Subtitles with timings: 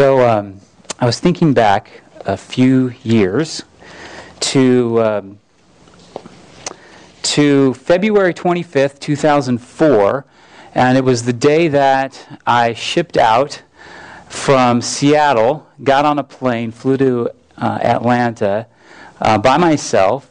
[0.00, 0.62] So um,
[0.98, 3.64] I was thinking back a few years
[4.40, 5.38] to um,
[7.20, 10.24] to February 25th, 2004,
[10.74, 13.62] and it was the day that I shipped out
[14.30, 17.28] from Seattle, got on a plane, flew to
[17.58, 18.68] uh, Atlanta
[19.20, 20.30] uh, by myself,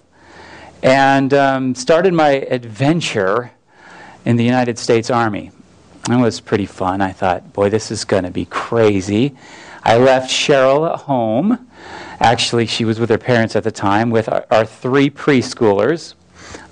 [0.82, 3.52] and um, started my adventure
[4.26, 5.52] in the United States Army.
[6.10, 7.02] It was pretty fun.
[7.02, 9.36] I thought, boy, this is going to be crazy.
[9.84, 11.68] I left Cheryl at home.
[12.20, 16.16] Actually, she was with her parents at the time with our, our three preschoolers.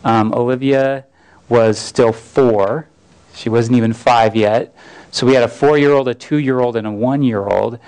[0.04, 1.06] Um, Olivia
[1.50, 2.88] was still four.
[3.34, 4.76] She wasn't even five yet.
[5.12, 7.46] So we had a four year old, a two year old, and a one year
[7.46, 7.80] old.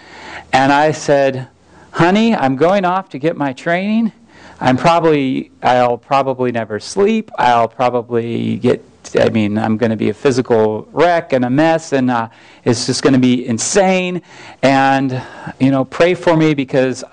[0.54, 1.48] And I said,
[1.92, 4.14] honey, I'm going off to get my training.
[4.62, 7.32] I'm probably, I'll probably never sleep.
[7.38, 8.84] I'll probably get
[9.18, 12.30] I mean, I'm going to be a physical wreck and a mess, and uh,
[12.64, 14.22] it's just going to be insane.
[14.62, 15.22] And,
[15.60, 17.04] you know, pray for me because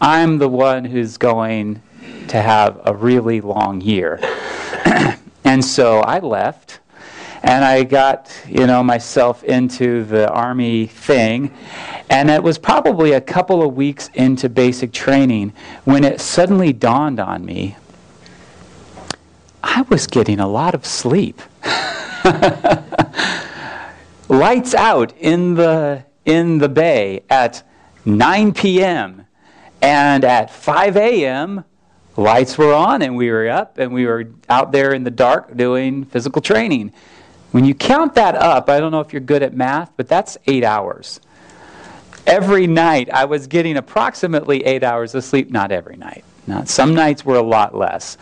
[0.00, 1.82] I'm the one who's going
[2.28, 4.20] to have a really long year.
[5.44, 6.80] and so I left,
[7.42, 11.54] and I got, you know, myself into the Army thing.
[12.08, 15.52] And it was probably a couple of weeks into basic training
[15.84, 17.76] when it suddenly dawned on me
[19.62, 21.40] I was getting a lot of sleep.
[24.28, 27.62] Lights out in the, in the bay at
[28.04, 29.26] 9 p.m.
[29.80, 31.64] And at 5 a.m.,
[32.16, 35.56] lights were on and we were up and we were out there in the dark
[35.56, 36.92] doing physical training.
[37.52, 40.36] When you count that up, I don't know if you're good at math, but that's
[40.46, 41.20] eight hours.
[42.26, 46.24] Every night I was getting approximately eight hours of sleep, not every night.
[46.48, 48.16] Now, some nights were a lot less.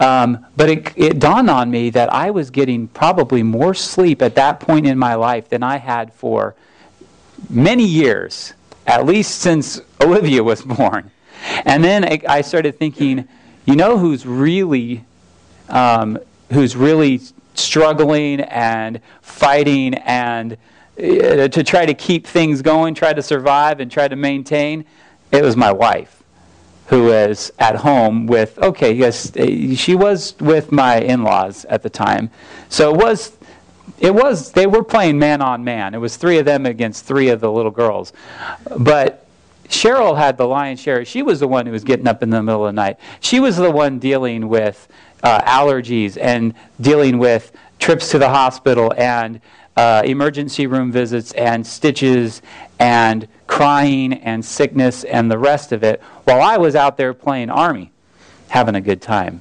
[0.00, 4.34] Um, but it, it dawned on me that I was getting probably more sleep at
[4.34, 6.56] that point in my life than I had for
[7.48, 8.52] many years,
[8.86, 11.12] at least since Olivia was born.
[11.64, 13.28] And then I, I started thinking,
[13.64, 15.04] you know who's really,
[15.68, 16.18] um,
[16.52, 17.20] who's really
[17.54, 20.54] struggling and fighting and
[20.98, 24.84] uh, to try to keep things going, try to survive and try to maintain?
[25.30, 26.18] It was my wife
[26.88, 29.32] who was at home with, okay, yes,
[29.78, 32.30] she was with my in laws at the time.
[32.70, 33.36] So it was,
[33.98, 35.94] it was, they were playing man on man.
[35.94, 38.14] It was three of them against three of the little girls.
[38.78, 39.26] But
[39.68, 41.04] Cheryl had the lion's share.
[41.04, 42.96] She was the one who was getting up in the middle of the night.
[43.20, 44.88] She was the one dealing with
[45.22, 49.42] uh, allergies and dealing with trips to the hospital and
[49.78, 52.42] uh, emergency room visits and stitches
[52.80, 57.48] and crying and sickness and the rest of it while I was out there playing
[57.48, 57.92] Army,
[58.48, 59.40] having a good time.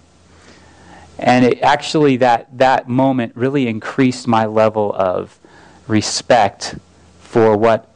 [1.18, 5.40] And it actually, that, that moment really increased my level of
[5.88, 6.76] respect
[7.20, 7.90] for what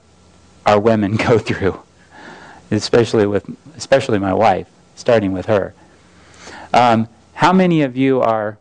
[0.66, 1.80] our women go through,
[2.72, 3.46] especially, with,
[3.78, 5.76] especially my wife, starting with her.
[6.74, 8.58] Um, how many of you are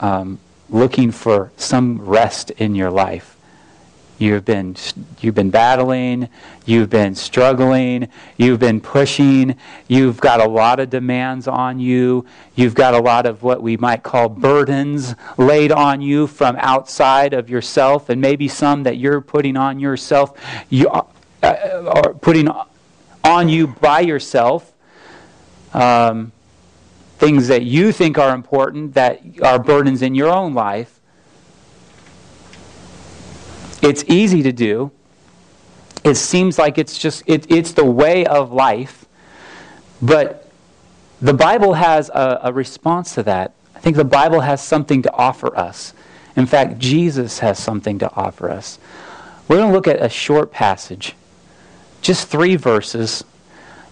[0.00, 0.38] um,
[0.70, 3.36] looking for some rest in your life.
[4.18, 4.76] You've been,
[5.20, 6.30] you've been battling,
[6.64, 9.56] you've been struggling, you've been pushing,
[9.88, 12.24] you've got a lot of demands on you,
[12.54, 17.34] you've got a lot of what we might call burdens laid on you from outside
[17.34, 20.32] of yourself, and maybe some that you're putting on yourself,
[20.70, 21.06] you are
[21.42, 22.48] uh, putting
[23.22, 24.72] on you by yourself.
[25.74, 26.32] Um,
[27.18, 31.00] things that you think are important that are burdens in your own life.
[33.82, 34.90] It's easy to do.
[36.04, 39.06] It seems like it's just it, it's the way of life.
[40.00, 40.48] But
[41.20, 43.54] the Bible has a, a response to that.
[43.74, 45.94] I think the Bible has something to offer us.
[46.36, 48.78] In fact, Jesus has something to offer us.
[49.48, 51.14] We're going to look at a short passage,
[52.02, 53.24] just three verses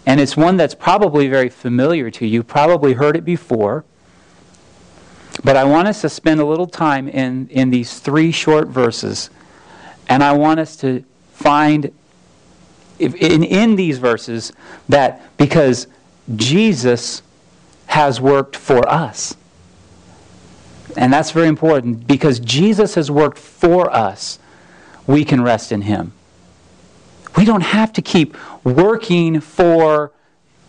[0.06, 3.84] and it's one that's probably very familiar to you, probably heard it before.
[5.42, 9.30] But I want us to spend a little time in, in these three short verses.
[10.08, 11.92] And I want us to find
[12.98, 14.52] in, in these verses
[14.88, 15.86] that because
[16.36, 17.22] Jesus
[17.86, 19.36] has worked for us.
[20.96, 22.06] And that's very important.
[22.06, 24.38] Because Jesus has worked for us,
[25.06, 26.12] we can rest in Him.
[27.36, 30.12] We don't have to keep working for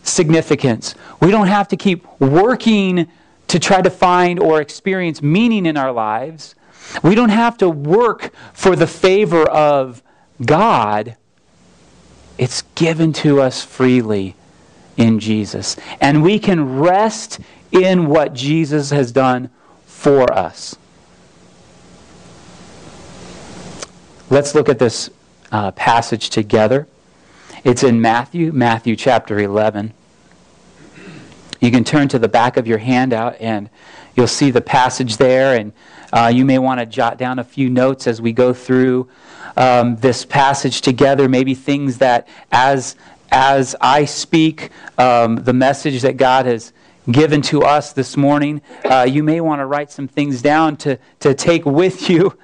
[0.02, 0.94] significance.
[1.20, 3.08] We don't have to keep working
[3.48, 6.54] to try to find or experience meaning in our lives.
[7.02, 10.02] We don't have to work for the favor of
[10.44, 11.16] God.
[12.38, 14.34] It's given to us freely
[14.96, 15.76] in Jesus.
[16.00, 17.40] And we can rest
[17.72, 19.50] in what Jesus has done
[19.86, 20.76] for us.
[24.28, 25.10] Let's look at this
[25.52, 26.86] uh, passage together.
[27.64, 29.92] It's in Matthew, Matthew chapter 11.
[31.60, 33.70] You can turn to the back of your handout and
[34.14, 35.72] you'll see the passage there, and
[36.12, 39.08] uh, you may want to jot down a few notes as we go through
[39.56, 42.96] um, this passage together, maybe things that as
[43.30, 46.72] as I speak um, the message that God has
[47.10, 50.98] given to us this morning, uh, you may want to write some things down to,
[51.20, 52.36] to take with you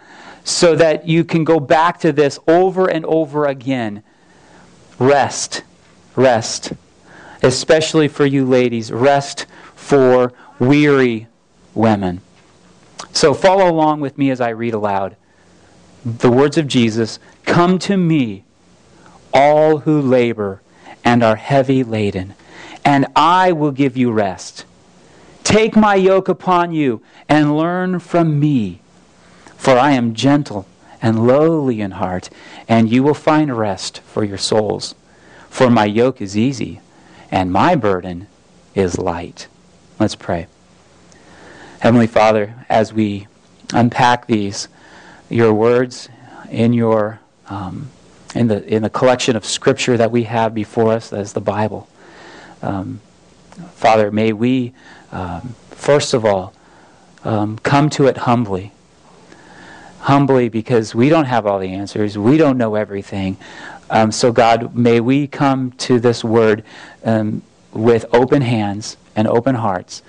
[0.44, 4.02] so that you can go back to this over and over again.
[4.98, 5.62] Rest,
[6.16, 6.72] rest.
[7.42, 11.26] Especially for you ladies, rest for weary
[11.74, 12.20] women.
[13.12, 15.16] So follow along with me as I read aloud
[16.04, 18.44] the words of Jesus Come to me,
[19.34, 20.62] all who labor
[21.04, 22.34] and are heavy laden,
[22.84, 24.64] and I will give you rest.
[25.42, 28.80] Take my yoke upon you and learn from me,
[29.62, 30.66] for I am gentle
[31.00, 32.28] and lowly in heart,
[32.66, 34.96] and you will find rest for your souls.
[35.50, 36.80] For my yoke is easy,
[37.30, 38.26] and my burden
[38.74, 39.46] is light.
[40.00, 40.48] Let's pray.
[41.78, 43.28] Heavenly Father, as we
[43.72, 44.66] unpack these,
[45.28, 46.08] your words
[46.50, 47.88] in your um,
[48.34, 51.88] in the in the collection of scripture that we have before us as the Bible.
[52.62, 53.00] Um,
[53.76, 54.72] Father, may we
[55.12, 56.52] um, first of all
[57.22, 58.72] um, come to it humbly.
[60.02, 63.37] Humbly, because we don't have all the answers, we don't know everything.
[63.90, 66.64] Um, so, God, may we come to this word
[67.04, 70.02] um, with open hands and open hearts,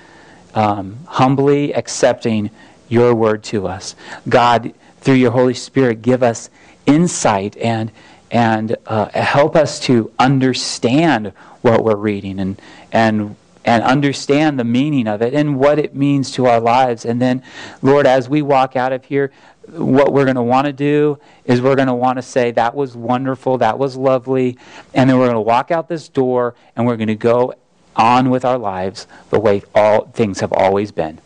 [1.07, 2.49] humbly accepting
[2.89, 3.95] your word to us.
[4.29, 6.49] God, through your Holy Spirit, give us
[6.85, 7.91] insight and
[8.31, 12.61] and uh, help us to understand what we're reading and
[12.91, 17.05] and and understand the meaning of it and what it means to our lives.
[17.05, 17.43] And then,
[17.81, 19.31] Lord, as we walk out of here,
[19.67, 22.75] what we're going to want to do is we're going to want to say, That
[22.75, 24.57] was wonderful, that was lovely.
[24.93, 27.55] And then we're going to walk out this door and we're going to go
[27.95, 31.19] on with our lives the way all things have always been.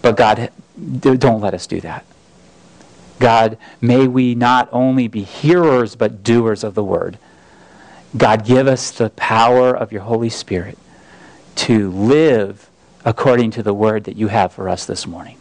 [0.00, 0.50] But God,
[0.98, 2.04] don't let us do that.
[3.18, 7.18] God, may we not only be hearers but doers of the word.
[8.16, 10.78] God, give us the power of your Holy Spirit
[11.56, 12.68] to live
[13.04, 15.36] according to the word that you have for us this morning.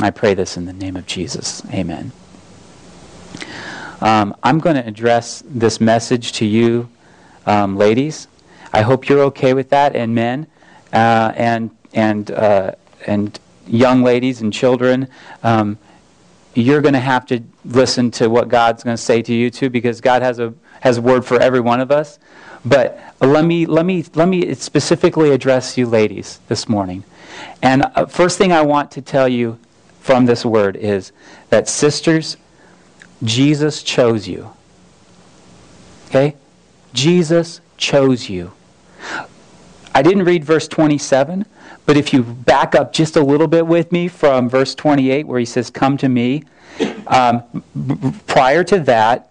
[0.00, 1.62] I pray this in the name of Jesus.
[1.72, 2.12] Amen.
[4.00, 6.88] Um, I'm going to address this message to you,
[7.46, 8.28] um, ladies.
[8.72, 10.46] I hope you're okay with that, and men,
[10.92, 12.72] uh, and and uh,
[13.06, 15.08] and young ladies and children.
[15.42, 15.78] Um,
[16.54, 19.70] you're going to have to listen to what God's going to say to you too,
[19.70, 22.18] because God has a has a word for every one of us.
[22.64, 27.04] But let me let me let me specifically address you, ladies, this morning.
[27.62, 29.58] And uh, first thing I want to tell you
[30.00, 31.12] from this word is
[31.50, 32.36] that sisters,
[33.22, 34.50] Jesus chose you.
[36.08, 36.36] Okay,
[36.92, 38.52] Jesus chose you.
[39.94, 41.46] I didn't read verse 27,
[41.86, 45.38] but if you back up just a little bit with me from verse 28, where
[45.38, 46.42] he says, Come to me,
[47.06, 47.42] um,
[48.26, 49.30] prior to that,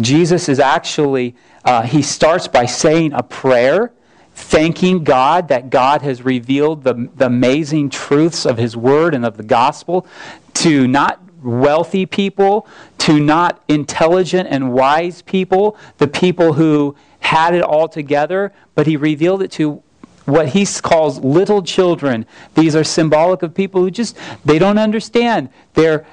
[0.00, 3.92] Jesus is actually, uh, he starts by saying a prayer,
[4.34, 9.36] thanking God that God has revealed the, the amazing truths of his word and of
[9.36, 10.06] the gospel
[10.54, 12.66] to not wealthy people,
[12.98, 18.96] to not intelligent and wise people, the people who had it all together, but he
[18.96, 19.82] revealed it to
[20.24, 22.26] what he calls little children.
[22.54, 25.48] These are symbolic of people who just they don't understand.
[25.74, 26.06] They're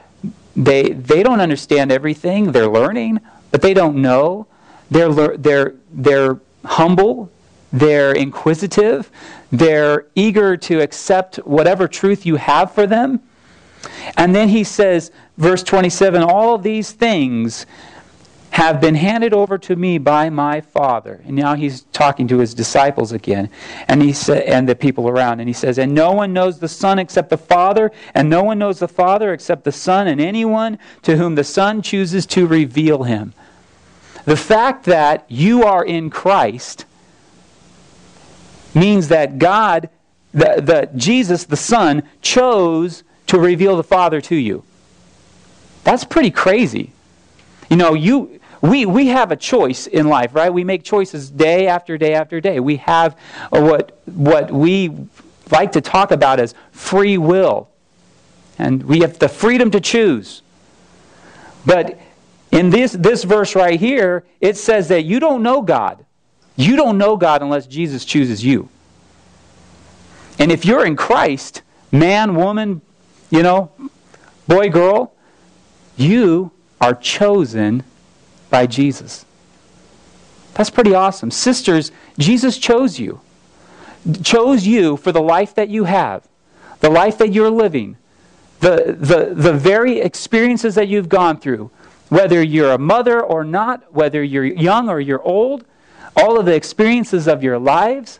[0.55, 2.51] they they don't understand everything.
[2.51, 3.19] They're learning,
[3.51, 4.47] but they don't know.
[4.89, 7.31] They're they're they're humble.
[7.71, 9.11] They're inquisitive.
[9.51, 13.21] They're eager to accept whatever truth you have for them.
[14.15, 17.65] And then he says, verse 27 all these things
[18.51, 21.21] have been handed over to me by my Father.
[21.25, 23.49] And now he's talking to his disciples again,
[23.87, 26.67] and he sa- and the people around, and he says, "And no one knows the
[26.67, 30.79] Son except the Father, and no one knows the Father except the Son, and anyone
[31.03, 33.33] to whom the Son chooses to reveal him."
[34.25, 36.85] The fact that you are in Christ
[38.73, 39.89] means that God,
[40.33, 44.63] the, the Jesus, the Son, chose to reveal the Father to you.
[45.83, 46.91] That's pretty crazy.
[47.69, 50.51] You know, you we, we have a choice in life, right?
[50.51, 52.59] We make choices day after day after day.
[52.59, 53.17] We have
[53.51, 54.91] uh, what, what we
[55.51, 57.69] like to talk about as free will.
[58.57, 60.41] And we have the freedom to choose.
[61.65, 61.99] But
[62.51, 66.03] in this, this verse right here, it says that you don't know God.
[66.55, 68.69] You don't know God unless Jesus chooses you.
[70.39, 72.81] And if you're in Christ, man, woman,
[73.29, 73.71] you know,
[74.47, 75.13] boy, girl,
[75.97, 77.83] you are chosen
[78.49, 79.25] by Jesus.
[80.53, 81.31] That's pretty awesome.
[81.31, 83.21] Sisters, Jesus chose you.
[84.23, 86.27] Chose you for the life that you have,
[86.79, 87.97] the life that you're living,
[88.59, 91.69] the, the, the very experiences that you've gone through,
[92.09, 95.65] whether you're a mother or not, whether you're young or you're old,
[96.15, 98.19] all of the experiences of your lives.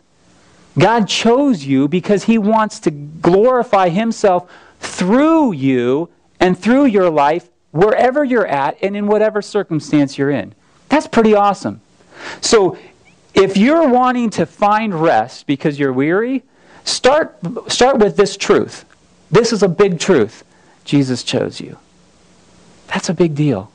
[0.78, 4.48] God chose you because He wants to glorify Himself
[4.78, 10.54] through you and through your life wherever you're at and in whatever circumstance you're in.
[10.88, 11.80] That's pretty awesome.
[12.40, 12.78] So,
[13.34, 16.42] if you're wanting to find rest because you're weary,
[16.84, 18.84] start, start with this truth.
[19.30, 20.44] This is a big truth.
[20.84, 21.78] Jesus chose you.
[22.88, 23.70] That's a big deal.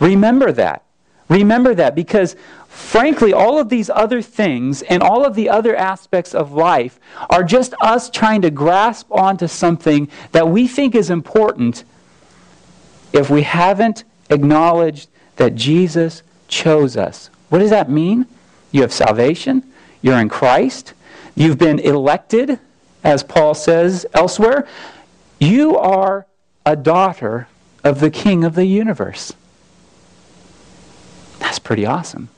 [0.00, 0.82] Remember that.
[1.28, 2.34] Remember that because,
[2.68, 7.44] frankly, all of these other things and all of the other aspects of life are
[7.44, 11.84] just us trying to grasp onto something that we think is important
[13.12, 17.30] if we haven't acknowledged that Jesus chose us.
[17.48, 18.26] What does that mean?
[18.72, 19.64] You have salvation,
[20.02, 20.92] you're in Christ,
[21.34, 22.58] you've been elected,
[23.02, 24.66] as Paul says elsewhere.
[25.38, 26.26] You are
[26.66, 27.48] a daughter
[27.84, 29.32] of the King of the universe.
[31.38, 32.28] That's pretty awesome.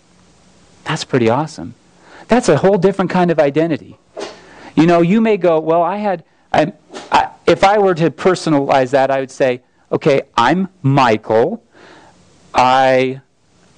[0.84, 1.74] That's pretty awesome.
[2.28, 3.98] That's a whole different kind of identity.
[4.76, 6.72] You know, you may go, well, I had, I,
[7.10, 11.62] I, if I were to personalize that, I would say, okay, I'm Michael.
[12.54, 13.20] I,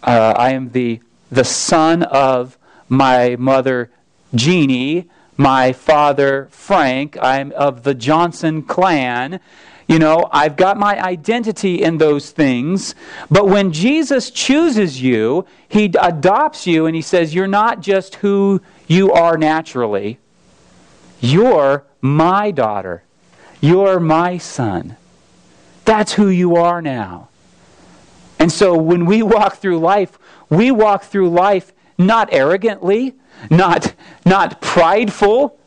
[0.02, 1.00] uh, I am the,
[1.30, 3.90] the son of my mother,
[4.34, 7.16] Jeannie, my father, Frank.
[7.20, 9.40] I'm of the Johnson clan.
[9.88, 12.94] You know, I've got my identity in those things.
[13.30, 18.62] But when Jesus chooses you, he adopts you and he says, You're not just who
[18.86, 20.18] you are naturally.
[21.20, 23.02] You're my daughter.
[23.60, 24.96] You're my son.
[25.84, 27.28] That's who you are now.
[28.38, 30.18] And so when we walk through life,
[30.50, 33.14] we walk through life not arrogantly,
[33.50, 35.58] not, not prideful,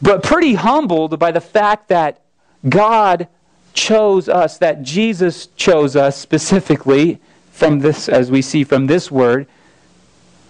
[0.00, 2.20] but pretty humbled by the fact that
[2.68, 3.28] God
[3.72, 7.20] chose us, that Jesus chose us specifically
[7.50, 9.46] from this, as we see from this word,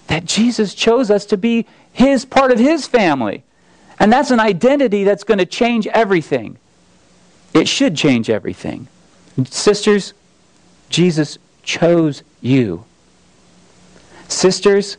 [0.07, 3.43] that Jesus chose us to be his part of his family.
[3.99, 6.59] And that's an identity that's going to change everything.
[7.55, 8.89] It should change everything.
[9.45, 10.15] Sisters,
[10.89, 12.85] Jesus chose you.
[14.29, 14.97] Sisters,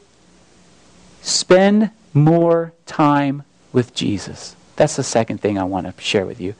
[1.21, 4.55] spend more time with Jesus.
[4.75, 6.53] That's the second thing I want to share with you.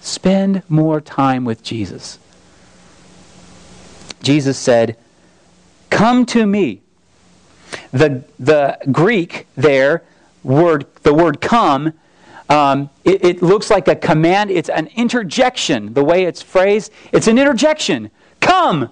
[0.00, 2.18] Spend more time with Jesus.
[4.22, 4.96] Jesus said,
[5.90, 6.80] Come to me.
[7.92, 10.02] The, the Greek there,
[10.42, 11.92] word, the word come,
[12.52, 14.50] um, it, it looks like a command.
[14.50, 15.94] It's an interjection.
[15.94, 18.10] The way it's phrased, it's an interjection.
[18.40, 18.90] Come.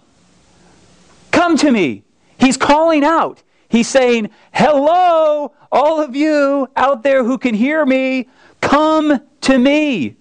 [1.31, 2.03] Come to me.
[2.39, 3.43] He's calling out.
[3.69, 8.29] He's saying, Hello, all of you out there who can hear me,
[8.63, 10.17] come to me.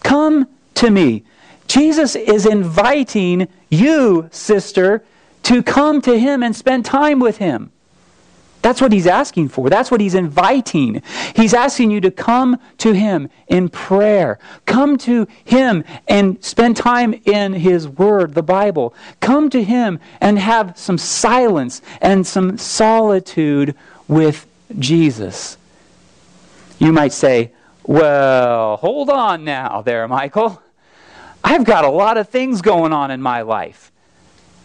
[0.00, 1.24] Come to me.
[1.66, 5.02] Jesus is inviting you, sister,
[5.44, 7.72] to come to him and spend time with him.
[8.62, 9.68] That's what he's asking for.
[9.68, 11.02] That's what he's inviting.
[11.34, 14.38] He's asking you to come to him in prayer.
[14.66, 18.94] Come to him and spend time in his word, the Bible.
[19.20, 23.74] Come to him and have some silence and some solitude
[24.06, 24.46] with
[24.78, 25.58] Jesus.
[26.78, 27.52] You might say,
[27.84, 30.62] well, hold on now there, Michael.
[31.42, 33.90] I've got a lot of things going on in my life.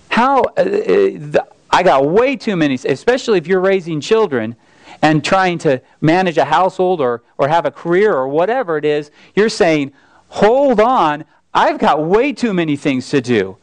[0.09, 4.55] How uh, uh, the, I got way too many, especially if you're raising children
[5.01, 9.11] and trying to manage a household or, or have a career or whatever it is.
[9.35, 9.93] You're saying,
[10.29, 13.57] hold on, I've got way too many things to do.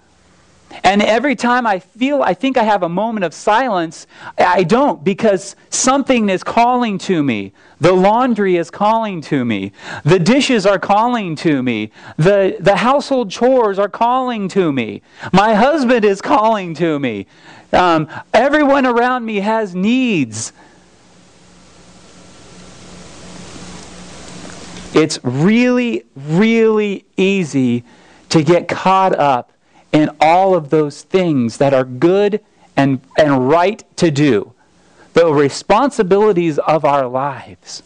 [0.83, 5.05] And every time I feel, I think I have a moment of silence, I don't
[5.05, 7.53] because something is calling to me.
[7.81, 9.73] The laundry is calling to me.
[10.05, 11.93] The dishes are calling to me.
[12.17, 15.03] The, the household chores are calling to me.
[15.33, 17.27] My husband is calling to me.
[17.73, 20.53] Um, everyone around me has needs.
[24.95, 27.83] It's really, really easy
[28.29, 29.51] to get caught up
[29.95, 32.41] in all of those things that are good
[32.77, 34.53] and, and right to do,
[35.13, 37.85] the responsibilities of our lives.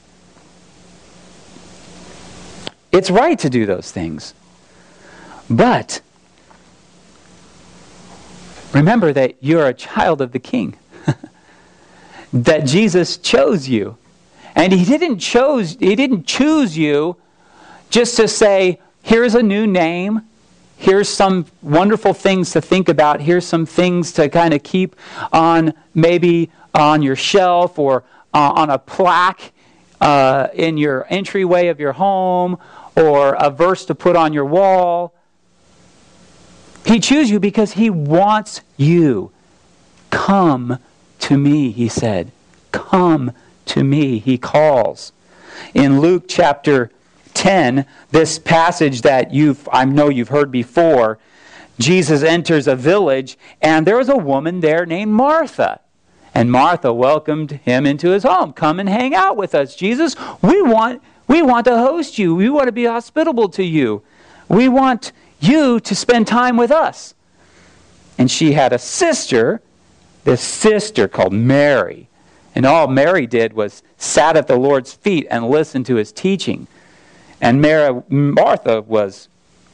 [2.90, 4.32] It's right to do those things.
[5.50, 6.00] But
[8.72, 10.76] remember that you're a child of the king.
[12.32, 13.98] that Jesus chose you.
[14.54, 17.16] And he didn't chose he didn't choose you
[17.90, 20.22] just to say, here's a new name
[20.78, 23.20] here's some wonderful things to think about.
[23.20, 24.96] Here's some things to kind of keep
[25.32, 29.52] on maybe on your shelf or uh, on a plaque
[30.00, 32.58] uh, in your entryway of your home
[32.96, 35.12] or a verse to put on your wall.
[36.86, 39.32] He chooses you because he wants you.
[40.10, 40.78] Come
[41.20, 42.30] to me, he said.
[42.70, 43.32] Come
[43.66, 45.12] to me, he calls.
[45.74, 46.90] In Luke chapter
[47.38, 51.20] 10, this passage that you've, I know you've heard before,
[51.78, 55.78] Jesus enters a village, and there was a woman there named Martha.
[56.34, 58.52] And Martha welcomed him into his home.
[58.52, 60.16] Come and hang out with us, Jesus.
[60.42, 62.34] We want, we want to host you.
[62.34, 64.02] We want to be hospitable to you.
[64.48, 67.14] We want you to spend time with us.
[68.18, 69.62] And she had a sister,
[70.24, 72.08] this sister called Mary.
[72.56, 76.66] And all Mary did was sat at the Lord's feet and listened to his teaching.
[77.40, 77.62] And
[78.08, 79.28] Martha was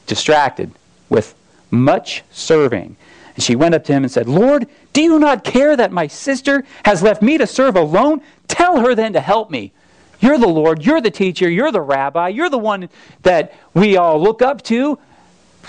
[0.07, 0.71] distracted
[1.09, 1.35] with
[1.71, 2.95] much serving.
[3.35, 6.07] And she went up to him and said, Lord, do you not care that my
[6.07, 8.21] sister has left me to serve alone?
[8.47, 9.73] Tell her then to help me.
[10.21, 12.89] You're the Lord, you're the teacher, you're the rabbi, you're the one
[13.23, 14.97] that we all look up to.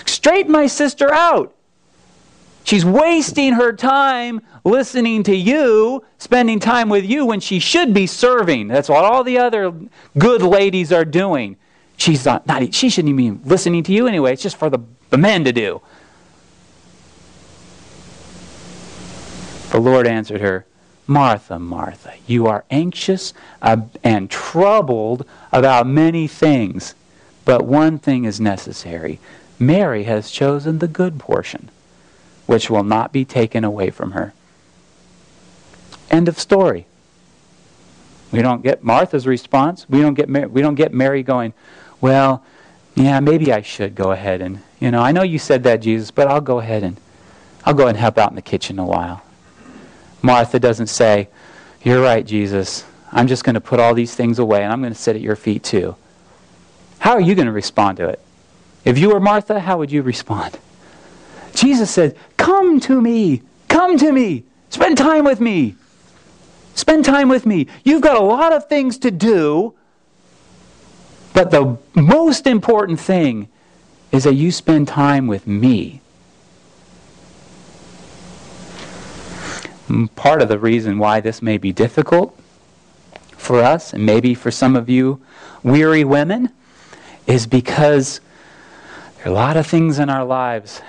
[0.05, 1.53] Straighten my sister out.
[2.63, 8.07] She's wasting her time listening to you, spending time with you when she should be
[8.07, 8.67] serving.
[8.67, 9.73] That's what all the other
[10.17, 11.57] good ladies are doing.
[11.97, 14.33] She's not, not she shouldn't even be listening to you anyway.
[14.33, 15.81] It's just for the, the men to do.
[19.71, 20.65] The Lord answered her,
[21.07, 26.95] Martha, Martha, you are anxious and troubled about many things,
[27.45, 29.19] but one thing is necessary.
[29.57, 31.69] Mary has chosen the good portion,
[32.45, 34.33] which will not be taken away from her.
[36.11, 36.85] End of story.
[38.31, 39.89] We don't get Martha's response.
[39.89, 41.53] We don't get we don't get Mary going,
[42.01, 42.43] well,
[42.95, 46.11] yeah, maybe I should go ahead and, you know, I know you said that, Jesus,
[46.11, 46.99] but I'll go ahead and,
[47.65, 49.21] I'll go and help out in the kitchen a while.
[50.21, 51.29] Martha doesn't say,
[51.83, 52.85] you're right, Jesus.
[53.11, 55.21] I'm just going to put all these things away and I'm going to sit at
[55.21, 55.95] your feet too.
[56.99, 58.19] How are you going to respond to it?
[58.83, 60.57] If you were Martha, how would you respond?
[61.53, 63.41] Jesus said, Come to me.
[63.67, 64.43] Come to me.
[64.69, 65.75] Spend time with me.
[66.75, 67.67] Spend time with me.
[67.83, 69.73] You've got a lot of things to do.
[71.37, 73.47] But the most important thing
[74.11, 76.01] is that you spend time with me.
[80.15, 82.35] Part of the reason why this may be difficult
[83.37, 85.21] for us, and maybe for some of you
[85.61, 86.49] weary women,
[87.27, 88.19] is because
[89.17, 90.81] there are a lot of things in our lives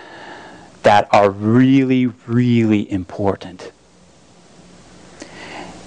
[0.82, 3.70] that are really, really important.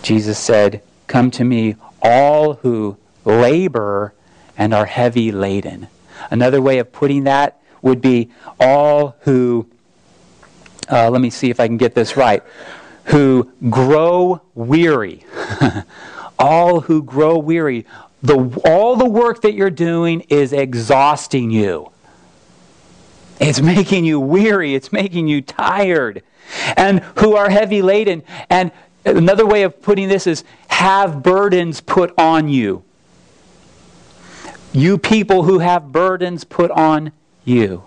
[0.03, 4.13] Jesus said, Come to me, all who labor
[4.57, 5.87] and are heavy laden.
[6.29, 9.67] Another way of putting that would be all who,
[10.91, 12.43] uh, let me see if I can get this right,
[13.05, 15.25] who grow weary.
[16.39, 17.85] all who grow weary.
[18.23, 21.91] The, all the work that you're doing is exhausting you.
[23.39, 24.75] It's making you weary.
[24.75, 26.21] It's making you tired.
[26.77, 28.23] And who are heavy laden.
[28.49, 28.71] And
[29.03, 32.83] another way of putting this is have burdens put on you.
[34.73, 37.11] You people who have burdens put on
[37.43, 37.83] you.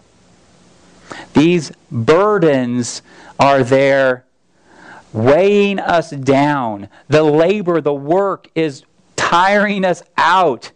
[1.32, 3.02] These burdens
[3.38, 4.24] are there
[5.12, 6.88] weighing us down.
[7.08, 8.84] The labor, the work is
[9.16, 10.72] tiring us out.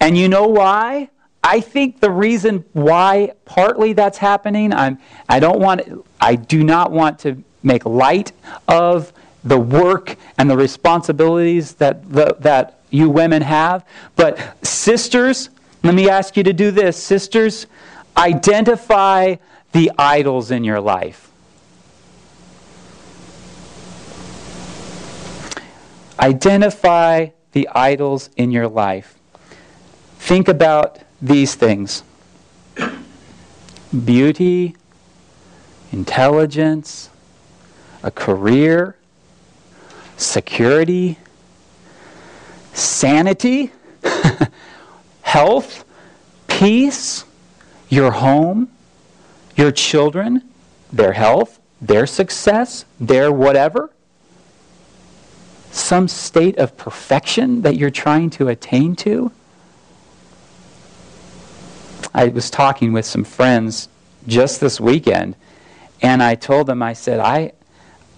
[0.00, 1.10] And you know why?
[1.42, 6.90] I think the reason why partly that's happening, I'm, I don't want, I do not
[6.90, 8.32] want to make light
[8.66, 9.12] of
[9.44, 13.84] the work and the responsibilities that, the, that you women have.
[14.16, 15.50] But sisters,
[15.82, 17.02] let me ask you to do this.
[17.02, 17.66] Sisters,
[18.16, 19.36] identify
[19.72, 21.30] the idols in your life.
[26.18, 29.16] Identify the idols in your life.
[30.18, 32.02] Think about these things
[34.04, 34.74] beauty,
[35.92, 37.10] intelligence,
[38.02, 38.96] a career,
[40.16, 41.18] security,
[42.76, 43.72] sanity,
[45.22, 45.84] health,
[46.46, 47.24] peace,
[47.88, 48.68] your home,
[49.56, 50.42] your children,
[50.92, 53.90] their health, their success, their whatever.
[55.70, 59.30] Some state of perfection that you're trying to attain to.
[62.14, 63.88] I was talking with some friends
[64.26, 65.36] just this weekend,
[66.00, 67.52] and I told them, I said, I,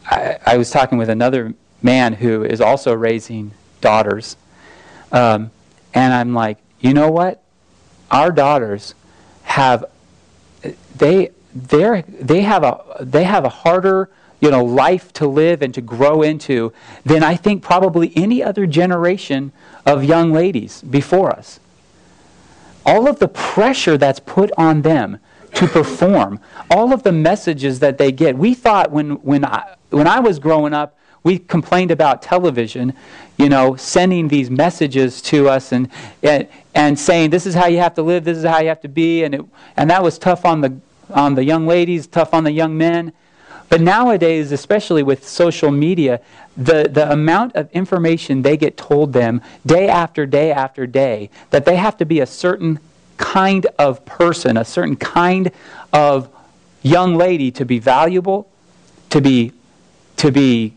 [0.07, 4.37] I, I was talking with another man who is also raising daughters
[5.13, 5.51] um,
[5.95, 7.43] and I'm like, you know what?
[8.11, 8.95] Our daughters
[9.43, 9.85] have
[10.97, 15.75] they they they have a they have a harder you know life to live and
[15.75, 16.73] to grow into
[17.05, 19.53] than I think probably any other generation
[19.85, 21.61] of young ladies before us.
[22.85, 25.19] All of the pressure that's put on them
[25.55, 26.41] to perform,
[26.71, 28.37] all of the messages that they get.
[28.37, 32.95] We thought when when I when I was growing up, we complained about television,
[33.37, 35.89] you know, sending these messages to us and,
[36.23, 38.81] and, and saying, this is how you have to live, this is how you have
[38.83, 39.25] to be.
[39.25, 39.45] And, it,
[39.77, 40.79] and that was tough on the,
[41.11, 43.13] on the young ladies, tough on the young men.
[43.69, 46.21] But nowadays, especially with social media,
[46.57, 51.65] the, the amount of information they get told them day after day after day that
[51.65, 52.81] they have to be a certain
[53.19, 55.51] kind of person, a certain kind
[55.93, 56.31] of
[56.83, 58.51] young lady to be valuable,
[59.11, 59.53] to be,
[60.17, 60.75] to be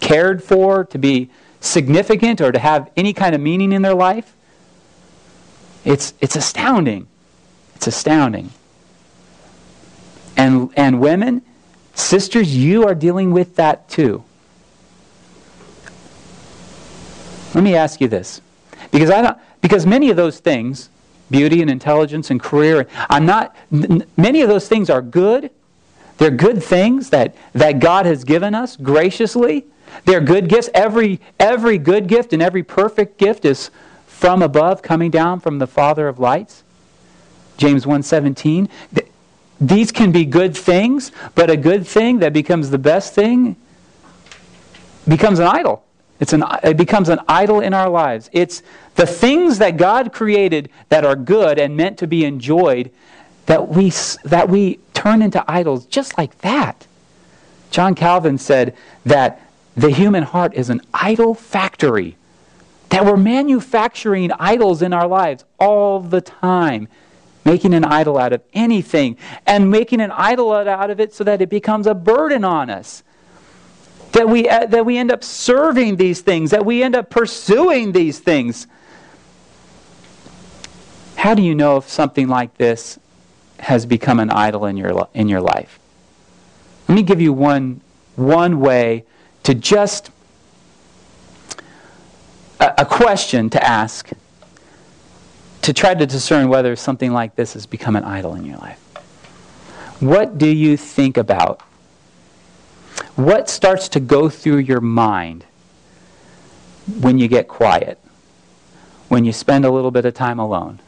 [0.00, 4.34] cared for, to be significant, or to have any kind of meaning in their life.
[5.84, 7.06] It's, it's astounding.
[7.76, 8.50] It's astounding.
[10.36, 11.42] And, and women,
[11.94, 14.24] sisters, you are dealing with that too.
[17.54, 18.40] Let me ask you this.
[18.90, 20.88] Because, I don't, because many of those things,
[21.30, 25.50] beauty and intelligence and career, I'm not, many of those things are good.
[26.18, 29.66] They're good things that, that God has given us graciously.
[30.04, 30.68] They're good gifts.
[30.74, 33.70] Every, every good gift and every perfect gift is
[34.06, 36.62] from above, coming down from the Father of lights.
[37.56, 38.68] James 1.17.
[39.60, 43.56] These can be good things, but a good thing that becomes the best thing
[45.06, 45.84] becomes an idol.
[46.18, 48.28] It's an, it becomes an idol in our lives.
[48.32, 48.62] It's
[48.94, 52.90] the things that God created that are good and meant to be enjoyed
[53.46, 53.90] that we,
[54.24, 56.86] that we turn into idols just like that.
[57.70, 59.40] John Calvin said that
[59.80, 62.16] the human heart is an idol factory.
[62.90, 66.88] That we're manufacturing idols in our lives all the time,
[67.44, 69.16] making an idol out of anything,
[69.46, 73.02] and making an idol out of it so that it becomes a burden on us.
[74.12, 77.92] That we, uh, that we end up serving these things, that we end up pursuing
[77.92, 78.66] these things.
[81.14, 82.98] How do you know if something like this
[83.60, 85.78] has become an idol in your, in your life?
[86.88, 87.80] Let me give you one,
[88.16, 89.04] one way
[89.50, 90.12] to just
[92.60, 94.10] a, a question to ask
[95.62, 98.78] to try to discern whether something like this has become an idol in your life.
[99.98, 101.60] What do you think about?
[103.16, 105.44] What starts to go through your mind
[107.00, 107.98] when you get quiet?
[109.08, 110.78] When you spend a little bit of time alone?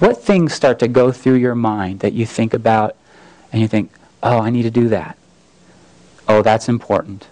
[0.00, 2.96] What things start to go through your mind that you think about
[3.52, 5.16] and you think, oh, I need to do that?
[6.30, 7.26] Oh, that's important.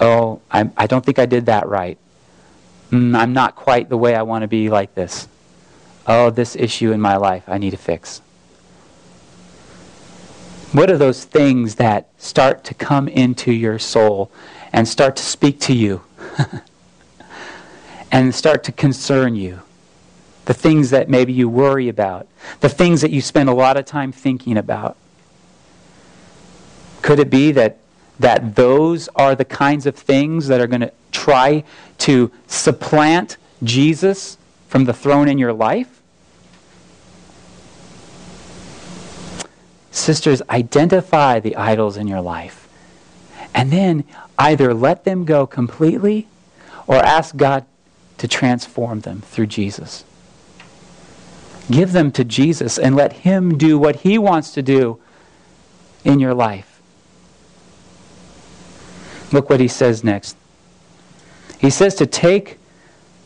[0.00, 1.96] Oh, I, I don't think I did that right.
[2.90, 5.28] Mm, I'm not quite the way I want to be like this.
[6.08, 8.20] Oh, this issue in my life I need to fix.
[10.72, 14.32] What are those things that start to come into your soul
[14.72, 16.02] and start to speak to you
[18.10, 19.60] and start to concern you?
[20.46, 22.26] The things that maybe you worry about,
[22.58, 24.96] the things that you spend a lot of time thinking about.
[27.02, 27.79] Could it be that
[28.20, 31.64] that those are the kinds of things that are going to try
[31.98, 34.36] to supplant Jesus
[34.68, 36.00] from the throne in your life?
[39.90, 42.68] Sisters, identify the idols in your life.
[43.54, 44.04] And then
[44.38, 46.28] either let them go completely
[46.86, 47.64] or ask God
[48.18, 50.04] to transform them through Jesus.
[51.70, 55.00] Give them to Jesus and let Him do what He wants to do
[56.04, 56.69] in your life.
[59.32, 60.36] Look what he says next.
[61.58, 62.58] He says to take,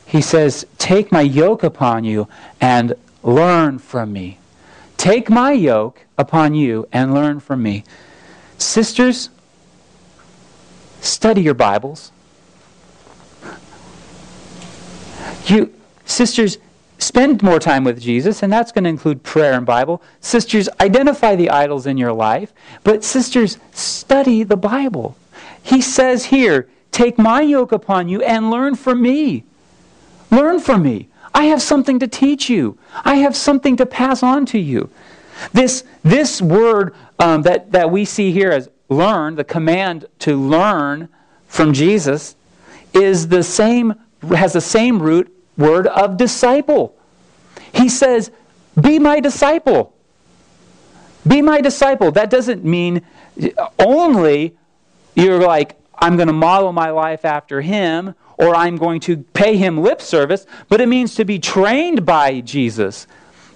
[0.06, 2.28] he says, take my yoke upon you
[2.60, 4.38] and learn from me.
[4.96, 7.84] Take my yoke upon you and learn from me.
[8.58, 9.30] Sisters,
[11.00, 12.12] study your Bibles.
[15.46, 16.58] You, sisters,
[16.98, 20.02] spend more time with Jesus, and that's going to include prayer and Bible.
[20.20, 25.16] Sisters, identify the idols in your life, but sisters, study the Bible.
[25.64, 29.44] He says here, Take my yoke upon you and learn from me.
[30.31, 31.09] Learn from me.
[31.35, 34.90] I have something to teach you, I have something to pass on to you.
[35.53, 41.09] This, this word um, that, that we see here as learn, the command to learn
[41.48, 42.37] from Jesus,
[42.92, 43.94] is the same,
[44.29, 46.94] has the same root word of disciple.
[47.72, 48.31] He says,
[48.81, 49.92] Be my disciple.
[51.27, 52.12] Be my disciple.
[52.12, 53.03] That doesn't mean
[53.81, 54.57] only
[55.14, 59.57] you're like, I'm going to model my life after him, or I'm going to pay
[59.57, 63.07] him lip service, but it means to be trained by Jesus.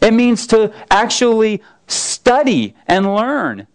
[0.01, 3.66] It means to actually study and learn.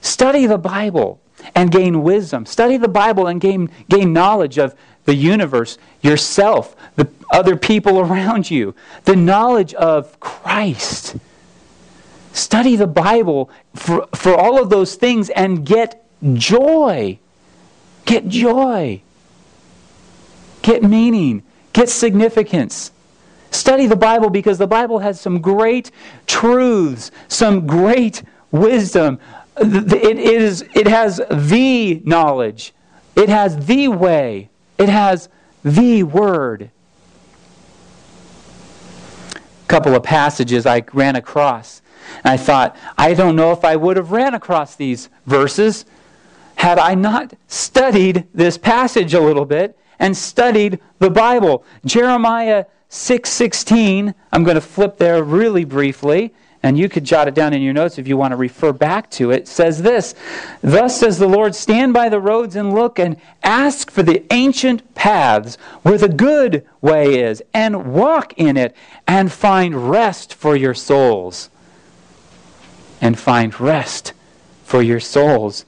[0.00, 1.20] Study the Bible
[1.54, 2.46] and gain wisdom.
[2.46, 8.50] Study the Bible and gain, gain knowledge of the universe, yourself, the other people around
[8.50, 11.16] you, the knowledge of Christ.
[12.32, 17.18] Study the Bible for, for all of those things and get joy.
[18.04, 19.02] Get joy.
[20.62, 21.42] Get meaning.
[21.72, 22.92] Get significance.
[23.50, 25.90] Study the Bible because the Bible has some great
[26.26, 29.18] truths, some great wisdom.
[29.58, 32.72] It, is, it has the knowledge,
[33.14, 35.28] it has the way, it has
[35.62, 36.70] the word.
[39.34, 41.81] A couple of passages I ran across.
[42.24, 45.84] And I thought, I don't know if I would have ran across these verses
[46.56, 51.64] had I not studied this passage a little bit and studied the Bible.
[51.84, 57.52] Jeremiah 6:16, I'm going to flip there really briefly, and you could jot it down
[57.52, 59.48] in your notes if you want to refer back to it.
[59.48, 60.14] says this,
[60.60, 64.94] "Thus says the Lord, stand by the roads and look and ask for the ancient
[64.94, 68.76] paths where the good way is, and walk in it
[69.08, 71.48] and find rest for your souls."
[73.02, 74.14] And find rest
[74.64, 75.66] for your souls.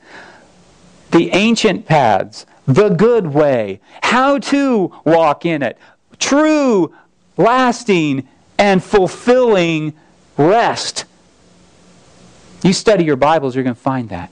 [1.10, 5.76] The ancient paths, the good way, how to walk in it,
[6.18, 6.94] true,
[7.36, 9.92] lasting, and fulfilling
[10.38, 11.04] rest.
[12.62, 14.30] You study your Bibles, you're going to find that.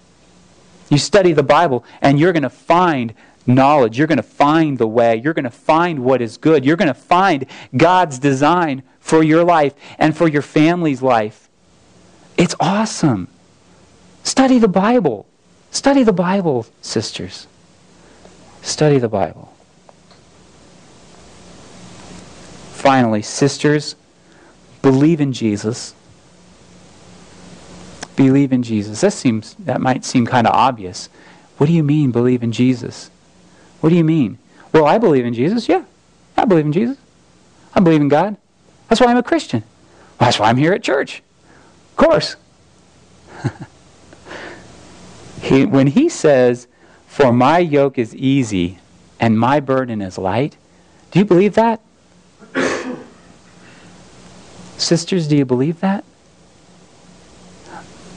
[0.89, 3.15] You study the Bible, and you're going to find
[3.47, 3.99] knowledge.
[3.99, 5.17] You're going to find the way.
[5.17, 6.65] You're going to find what is good.
[6.65, 11.42] You're going to find God's design for your life and for your family's life.
[12.37, 13.29] It's awesome.
[14.25, 15.27] Study the Bible.
[15.71, 17.47] Study the Bible, sisters.
[18.61, 19.55] Study the Bible.
[22.73, 23.97] Finally, sisters,
[24.83, 25.95] believe in Jesus.
[28.17, 29.01] Believe in Jesus.
[29.01, 31.09] That seems that might seem kind of obvious.
[31.59, 33.11] What do you mean believe in Jesus?
[33.81, 34.39] What do you mean?
[34.73, 35.69] Well, I believe in Jesus.
[35.69, 35.85] Yeah.
[36.37, 36.99] I believe in Jesus.
[37.75, 38.37] I believe in God.
[38.89, 39.63] That's why I'm a Christian.
[40.19, 41.23] That's why I'm here at church.
[41.93, 42.37] Of course.
[45.43, 46.67] he, when he says,
[47.07, 48.79] for my yoke is easy
[49.21, 50.57] and my burden is light.
[51.11, 51.81] Do you believe that?
[54.79, 56.05] Sisters, do you believe that?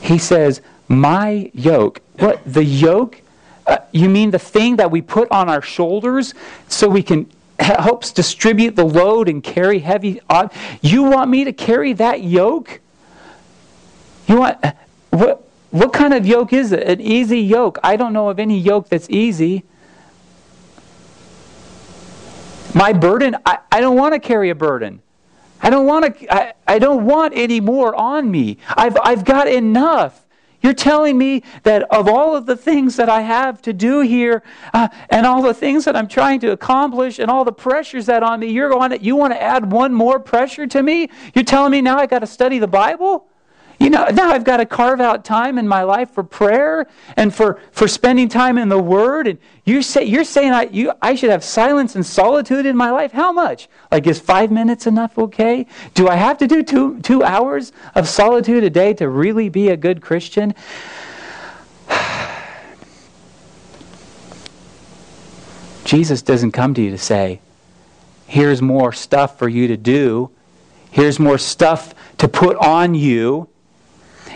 [0.01, 2.01] He says, My yoke.
[2.19, 2.41] What?
[2.45, 3.21] The yoke?
[3.67, 6.33] Uh, you mean the thing that we put on our shoulders
[6.69, 10.21] so we can helps distribute the load and carry heavy
[10.81, 12.79] you want me to carry that yoke
[14.27, 14.63] you want
[15.11, 16.87] what what kind of yoke is it?
[16.87, 17.79] An easy yoke.
[17.83, 19.65] I don't know of any yoke that's easy.
[22.73, 25.01] My burden, I, I don't want to carry a burden.
[25.61, 28.57] I don't want to I, I don't want any more on me.
[28.69, 30.25] I've I've got enough.
[30.61, 34.41] You're telling me that of all of the things that I have to do here,
[34.73, 38.23] uh, and all the things that I'm trying to accomplish, and all the pressures that
[38.23, 41.09] on me, you're going to, you want to add one more pressure to me?
[41.35, 43.27] You're telling me now I got to study the Bible?
[43.79, 47.33] You know, now I've got to carve out time in my life for prayer and
[47.33, 49.27] for, for spending time in the Word.
[49.27, 52.91] And you say, you're saying I, you, I should have silence and solitude in my
[52.91, 53.11] life?
[53.11, 53.67] How much?
[53.91, 55.67] Like, is five minutes enough okay?
[55.93, 59.67] Do I have to do two, two hours of solitude a day to really be
[59.69, 60.55] a good Christian?
[65.83, 67.41] Jesus doesn't come to you to say,
[68.25, 70.31] here's more stuff for you to do.
[70.91, 73.49] Here's more stuff to put on you.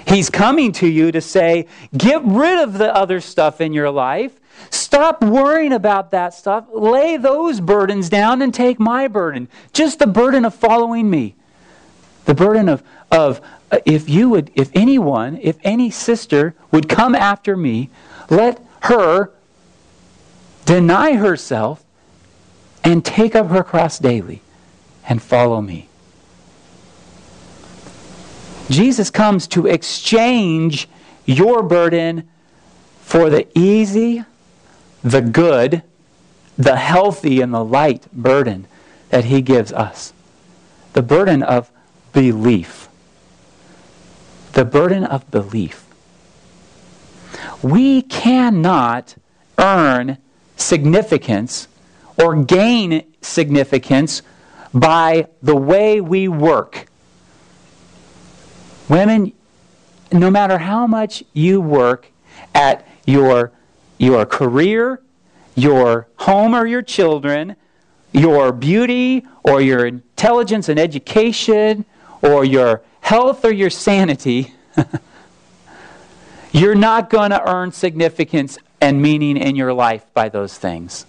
[0.10, 4.40] He's coming to you to say, get rid of the other stuff in your life.
[4.72, 6.66] Stop worrying about that stuff.
[6.74, 9.48] Lay those burdens down and take my burden.
[9.72, 11.36] Just the burden of following me.
[12.26, 13.40] The burden of, of
[13.72, 17.92] uh, if you would, if anyone, if any sister would come after me,
[18.32, 19.32] let her
[20.66, 21.84] deny herself
[22.84, 24.42] and take up her cross daily
[25.08, 25.89] and follow me.
[28.70, 30.88] Jesus comes to exchange
[31.26, 32.30] your burden
[33.02, 34.24] for the easy,
[35.04, 35.82] the good,
[36.58, 38.68] the healthy, and the light burden
[39.10, 40.14] that he gives us.
[40.94, 41.72] The burden of
[42.14, 42.88] belief.
[44.54, 45.86] The burden of belief.
[47.62, 49.16] We cannot
[49.58, 50.18] earn
[50.58, 51.68] significance
[52.18, 54.22] or gain significance
[54.74, 56.88] by the way we work.
[58.90, 59.34] Women,
[60.12, 62.08] no matter how much you work
[62.56, 63.52] at your,
[64.00, 65.02] your career,
[65.56, 67.56] your home or your children,
[68.12, 71.86] your beauty or your intelligence and education
[72.22, 74.54] or your health or your sanity,
[76.52, 81.06] you're not going to earn significance and meaning in your life by those things.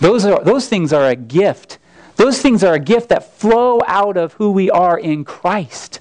[0.00, 1.78] Those, are, those things are a gift.
[2.20, 6.00] Those things are a gift that flow out of who we are in Christ.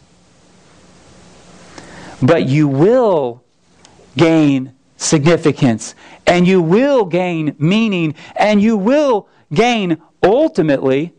[2.22, 3.42] But you will
[4.18, 5.96] gain significance,
[6.28, 11.14] and you will gain meaning, and you will gain ultimately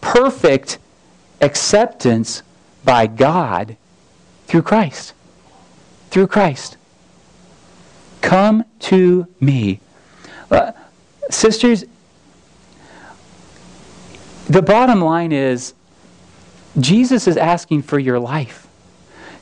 [0.00, 0.78] perfect
[1.40, 2.44] acceptance
[2.84, 3.76] by God
[4.46, 5.12] through Christ.
[6.10, 6.76] Through Christ.
[8.20, 9.80] Come to me.
[10.52, 10.70] Uh,
[11.30, 11.84] sisters,
[14.48, 15.74] the bottom line is
[16.78, 18.66] Jesus is asking for your life.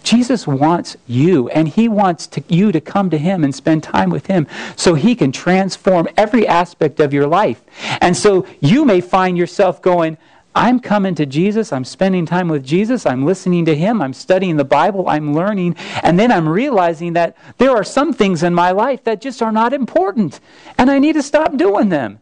[0.03, 4.11] Jesus wants you, and He wants to, you to come to Him and spend time
[4.11, 7.63] with Him so He can transform every aspect of your life.
[8.01, 10.19] And so you may find yourself going,
[10.55, 14.57] I'm coming to Jesus, I'm spending time with Jesus, I'm listening to Him, I'm studying
[14.57, 18.71] the Bible, I'm learning, and then I'm realizing that there are some things in my
[18.71, 20.39] life that just are not important,
[20.79, 22.21] and I need to stop doing them.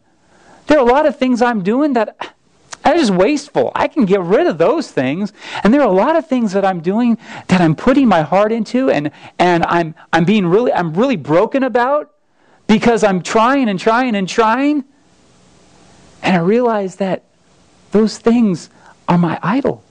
[0.67, 2.32] There are a lot of things I'm doing that
[2.91, 3.71] are just wasteful.
[3.75, 5.33] I can get rid of those things.
[5.63, 7.17] And there are a lot of things that I'm doing
[7.47, 11.63] that I'm putting my heart into and, and I'm, I'm being really, I'm really broken
[11.63, 12.13] about
[12.67, 14.83] because I'm trying and trying and trying.
[16.21, 17.23] And I realize that
[17.91, 18.69] those things
[19.07, 19.83] are my idol.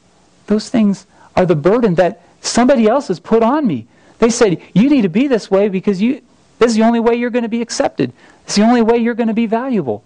[0.46, 3.86] Those things are the burden that somebody else has put on me.
[4.18, 6.22] They said, You need to be this way because you,
[6.58, 8.12] this is the only way you're going to be accepted.
[8.44, 10.04] It's the only way you're going to be valuable.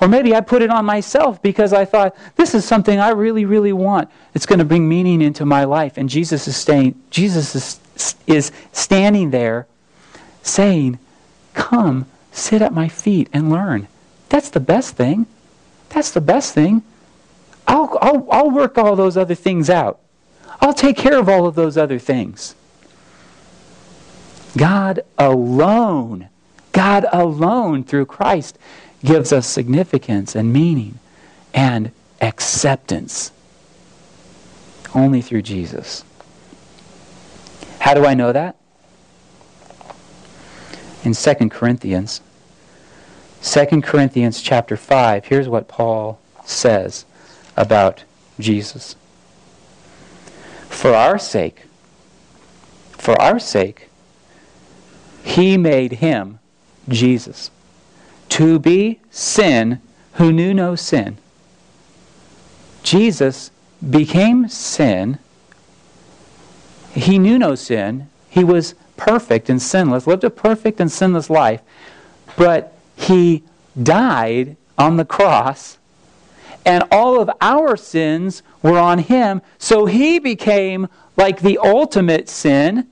[0.00, 3.44] Or maybe I put it on myself because I thought, this is something I really,
[3.44, 4.10] really want.
[4.34, 5.96] It's going to bring meaning into my life.
[5.96, 9.66] And Jesus is staying, Jesus is, is standing there
[10.42, 10.98] saying,
[11.54, 13.88] Come, sit at my feet and learn.
[14.28, 15.26] That's the best thing.
[15.88, 16.82] That's the best thing.
[17.66, 19.98] I'll, I'll, I'll work all those other things out.
[20.60, 22.54] I'll take care of all of those other things.
[24.56, 26.28] God alone,
[26.72, 28.58] God alone through Christ
[29.04, 30.98] gives us significance and meaning
[31.54, 33.32] and acceptance.
[34.94, 36.04] Only through Jesus.
[37.80, 38.56] How do I know that?
[41.04, 42.20] In 2 Corinthians.
[43.42, 47.04] 2 Corinthians chapter 5, here's what Paul says
[47.56, 48.04] about
[48.40, 48.96] Jesus.
[50.68, 51.62] For our sake,
[52.90, 53.88] for our sake,
[55.22, 56.38] he made him,
[56.88, 57.50] Jesus,
[58.30, 59.80] to be sin
[60.14, 61.18] who knew no sin.
[62.82, 63.50] Jesus
[63.90, 65.18] became sin.
[66.92, 68.08] He knew no sin.
[68.28, 71.60] He was perfect and sinless, lived a perfect and sinless life,
[72.36, 73.42] but he
[73.80, 75.78] died on the cross,
[76.64, 82.86] and all of our sins were on him, so he became like the ultimate sin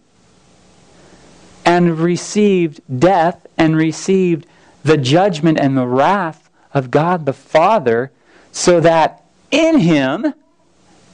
[1.65, 4.47] and received death and received
[4.85, 8.13] the judgment and the wrath of God the Father,
[8.53, 10.35] so that in Him,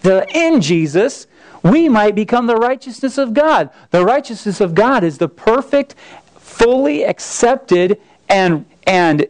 [0.02, 1.26] the in Jesus,
[1.62, 3.70] we might become the righteousness of God.
[3.90, 5.94] The righteousness of God is the perfect,
[6.36, 9.26] fully accepted, and and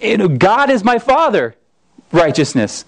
[0.00, 1.56] you know, God is my Father
[2.12, 2.84] righteousness.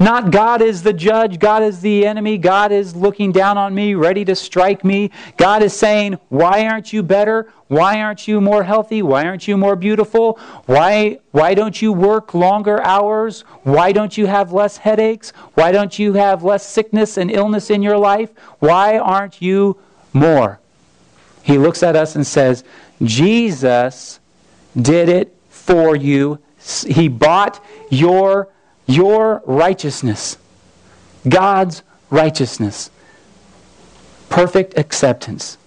[0.00, 3.94] Not God is the judge, God is the enemy, God is looking down on me,
[3.94, 5.10] ready to strike me.
[5.36, 7.52] God is saying, Why aren't you better?
[7.66, 9.02] Why aren't you more healthy?
[9.02, 10.38] Why aren't you more beautiful?
[10.66, 13.42] Why, why don't you work longer hours?
[13.62, 15.30] Why don't you have less headaches?
[15.54, 18.30] Why don't you have less sickness and illness in your life?
[18.60, 19.76] Why aren't you
[20.12, 20.60] more?
[21.42, 22.64] He looks at us and says,
[23.02, 24.20] Jesus
[24.80, 26.38] did it for you.
[26.86, 28.48] He bought your
[28.88, 30.38] your righteousness,
[31.28, 32.90] God's righteousness,
[34.30, 35.58] perfect acceptance.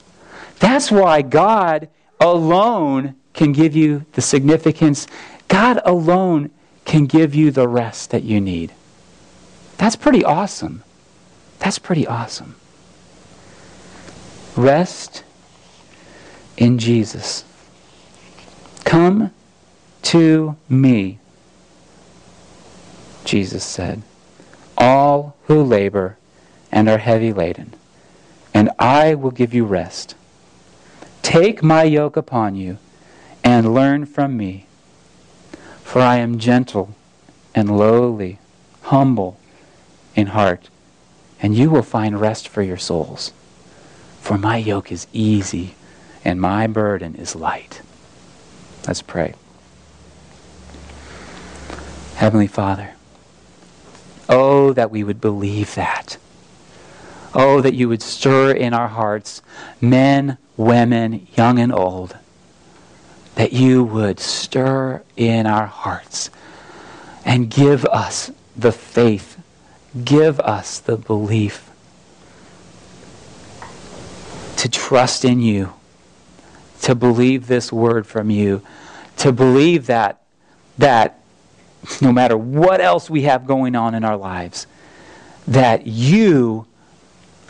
[0.59, 1.87] That's why God
[2.19, 5.07] alone can give you the significance.
[5.47, 6.49] God alone
[6.83, 8.73] can give you the rest that you need.
[9.77, 10.83] That's pretty awesome.
[11.59, 12.55] That's pretty awesome.
[14.55, 15.23] Rest
[16.57, 17.45] in Jesus.
[18.83, 19.31] Come
[20.03, 21.19] to me
[23.31, 24.01] Jesus said,
[24.77, 26.17] All who labor
[26.69, 27.73] and are heavy laden,
[28.53, 30.15] and I will give you rest.
[31.21, 32.77] Take my yoke upon you
[33.41, 34.65] and learn from me,
[35.81, 36.93] for I am gentle
[37.55, 38.37] and lowly,
[38.81, 39.39] humble
[40.13, 40.67] in heart,
[41.41, 43.31] and you will find rest for your souls.
[44.19, 45.75] For my yoke is easy
[46.25, 47.81] and my burden is light.
[48.85, 49.35] Let's pray.
[52.15, 52.95] Heavenly Father,
[54.31, 56.17] Oh, that we would believe that.
[57.33, 59.41] Oh, that you would stir in our hearts,
[59.81, 62.17] men, women, young and old,
[63.35, 66.29] that you would stir in our hearts
[67.25, 69.37] and give us the faith,
[70.05, 71.69] give us the belief
[74.55, 75.73] to trust in you,
[76.81, 78.61] to believe this word from you,
[79.17, 80.21] to believe that
[80.77, 81.20] that
[82.01, 84.67] no matter what else we have going on in our lives,
[85.47, 86.65] that you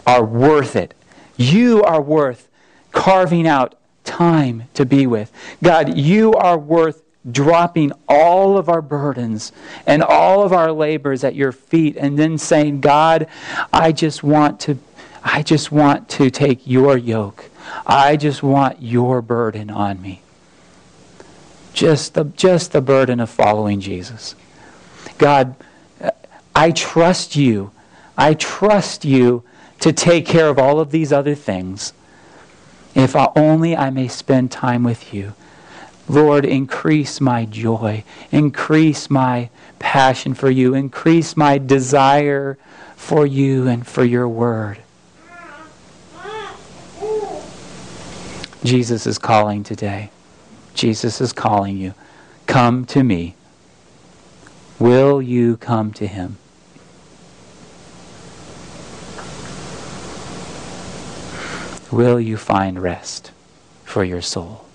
[0.05, 0.93] are worth it.
[1.37, 2.47] You are worth
[2.91, 5.31] carving out time to be with.
[5.63, 9.51] God, you are worth dropping all of our burdens
[9.85, 13.27] and all of our labors at your feet and then saying, God,
[13.71, 14.77] I just want to
[15.23, 17.51] I just want to take your yoke.
[17.85, 20.23] I just want your burden on me.
[21.73, 24.35] Just the, just the burden of following Jesus.
[25.17, 25.55] God,
[26.55, 27.71] I trust you.
[28.17, 29.43] I trust you
[29.79, 31.93] to take care of all of these other things.
[32.93, 35.33] If only I may spend time with you.
[36.09, 39.49] Lord, increase my joy, increase my
[39.79, 42.57] passion for you, increase my desire
[42.97, 44.79] for you and for your word.
[48.63, 50.11] Jesus is calling today.
[50.73, 51.93] Jesus is calling you.
[52.47, 53.35] Come to me.
[54.79, 56.37] Will you come to him?
[61.91, 63.31] Will you find rest
[63.83, 64.65] for your soul?